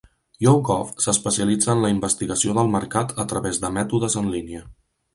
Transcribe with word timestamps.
YouGov 0.45 0.93
s'especialitza 1.05 1.69
en 1.75 1.85
la 1.87 1.93
investigació 1.97 2.57
del 2.61 2.75
mercat 2.79 3.17
a 3.25 3.29
través 3.35 3.65
de 3.67 3.75
mètodes 3.81 4.21
en 4.25 4.37
línia. 4.39 4.69